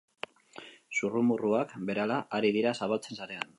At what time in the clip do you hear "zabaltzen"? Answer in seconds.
2.83-3.23